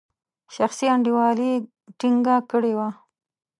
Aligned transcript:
شخصي 0.55 0.85
انډیوالي 0.95 1.51
ټینګه 1.99 2.35
کړې 2.51 2.73
وه. 2.77 2.89